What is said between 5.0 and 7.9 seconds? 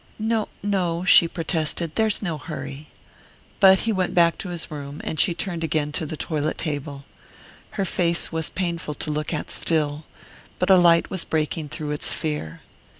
and she turned again to the toilet table. Her